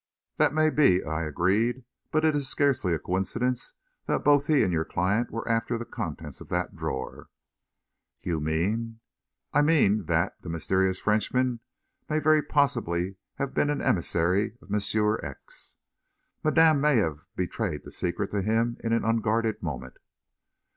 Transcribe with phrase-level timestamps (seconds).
[0.37, 3.73] "That may be," I agreed, "but it is scarcely a coincidence
[4.07, 7.29] that both he and your client were after the contents of that drawer."
[8.23, 8.99] "You mean...."
[9.53, 11.59] "I mean that the mysterious Frenchman
[12.09, 15.75] may very possibly have been an emissary of Monsieur X.
[16.43, 19.97] Madame may have betrayed the secret to him in an unguarded moment."